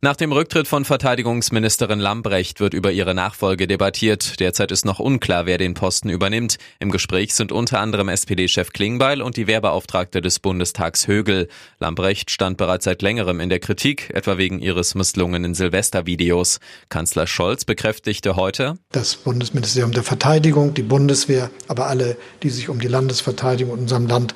[0.00, 4.40] Nach dem Rücktritt von Verteidigungsministerin Lambrecht wird über ihre Nachfolge debattiert.
[4.40, 6.58] Derzeit ist noch unklar, wer den Posten übernimmt.
[6.78, 11.48] Im Gespräch sind unter anderem SPD-Chef Klingbeil und die Wehrbeauftragte des Bundestags Högel.
[11.78, 16.60] Lambrecht stand bereits seit längerem in der Kritik, etwa wegen ihres misslungenen Silvestervideos.
[16.88, 22.80] Kanzler Scholz bekräftigte heute, das Bundesministerium der Verteidigung, die Bundeswehr, aber alle, die sich um
[22.80, 24.34] die Landesverteidigung in unserem Land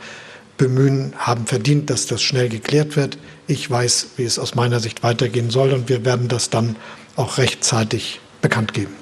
[0.56, 3.18] bemühen, haben verdient, dass das schnell geklärt wird.
[3.46, 6.76] Ich weiß, wie es aus meiner Sicht weitergehen soll und wir werden das dann
[7.16, 8.94] auch rechtzeitig bekannt geben.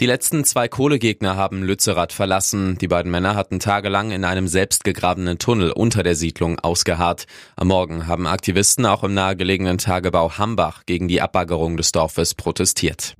[0.00, 2.76] Die letzten zwei Kohlegegner haben Lützerath verlassen.
[2.78, 7.26] Die beiden Männer hatten tagelang in einem selbstgegrabenen Tunnel unter der Siedlung ausgeharrt.
[7.56, 13.14] Am Morgen haben Aktivisten auch im nahegelegenen Tagebau Hambach gegen die Abbaggerung des Dorfes protestiert.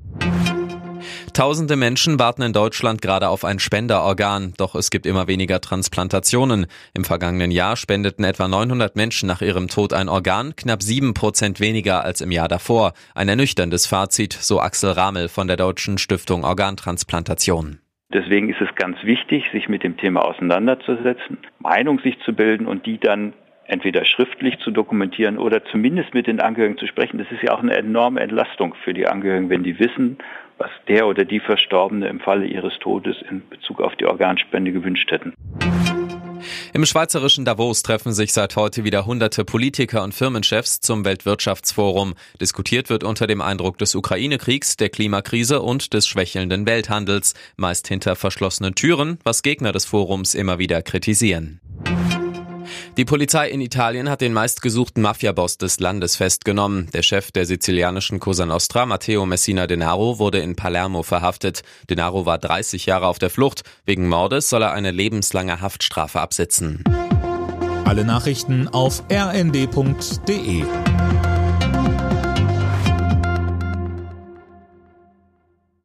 [1.32, 6.66] Tausende Menschen warten in Deutschland gerade auf ein Spenderorgan, doch es gibt immer weniger Transplantationen.
[6.94, 11.60] Im vergangenen Jahr spendeten etwa 900 Menschen nach ihrem Tod ein Organ, knapp sieben Prozent
[11.60, 12.92] weniger als im Jahr davor.
[13.14, 17.78] Ein ernüchterndes Fazit, so Axel Ramel von der Deutschen Stiftung Organtransplantation.
[18.12, 22.86] Deswegen ist es ganz wichtig, sich mit dem Thema auseinanderzusetzen, Meinung sich zu bilden und
[22.86, 23.32] die dann
[23.66, 27.18] entweder schriftlich zu dokumentieren oder zumindest mit den Angehörigen zu sprechen.
[27.18, 30.18] Das ist ja auch eine enorme Entlastung für die Angehörigen, wenn die wissen,
[30.58, 35.10] was der oder die Verstorbene im Falle ihres Todes in Bezug auf die Organspende gewünscht
[35.10, 35.34] hätten.
[36.74, 42.14] Im schweizerischen Davos treffen sich seit heute wieder hunderte Politiker und Firmenchefs zum Weltwirtschaftsforum.
[42.40, 48.16] Diskutiert wird unter dem Eindruck des Ukraine-Kriegs, der Klimakrise und des schwächelnden Welthandels, meist hinter
[48.16, 51.60] verschlossenen Türen, was Gegner des Forums immer wieder kritisieren.
[52.96, 56.88] Die Polizei in Italien hat den meistgesuchten Mafiaboss des Landes festgenommen.
[56.92, 61.62] Der Chef der sizilianischen Cosa Nostra, Matteo Messina Denaro, wurde in Palermo verhaftet.
[61.90, 63.64] Denaro war 30 Jahre auf der Flucht.
[63.84, 66.84] Wegen Mordes soll er eine lebenslange Haftstrafe absitzen.
[67.84, 70.64] Alle Nachrichten auf rnd.de